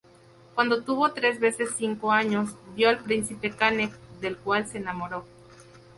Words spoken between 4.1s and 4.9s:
del cual se